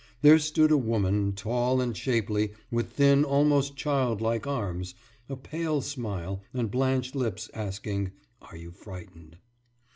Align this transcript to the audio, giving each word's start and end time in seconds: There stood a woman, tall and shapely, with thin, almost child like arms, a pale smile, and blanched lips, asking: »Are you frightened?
There 0.23 0.39
stood 0.39 0.71
a 0.71 0.79
woman, 0.79 1.33
tall 1.33 1.79
and 1.79 1.95
shapely, 1.95 2.53
with 2.71 2.93
thin, 2.93 3.23
almost 3.23 3.77
child 3.77 4.19
like 4.19 4.47
arms, 4.47 4.95
a 5.29 5.35
pale 5.37 5.79
smile, 5.81 6.41
and 6.55 6.71
blanched 6.71 7.15
lips, 7.15 7.51
asking: 7.53 8.11
»Are 8.41 8.57
you 8.57 8.71
frightened? 8.71 9.37